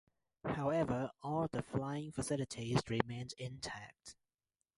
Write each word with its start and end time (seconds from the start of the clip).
However 0.45 1.11
all 1.21 1.47
the 1.47 1.61
flying 1.61 2.11
facilities 2.11 2.81
remain 2.89 3.27
intact. 3.37 4.15